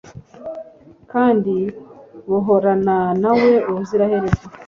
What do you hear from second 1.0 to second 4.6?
kandi buhorana na we ubuziraherezo